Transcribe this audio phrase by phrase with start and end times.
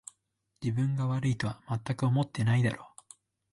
[0.63, 3.01] 自分が悪いとはまったく思ってないだろう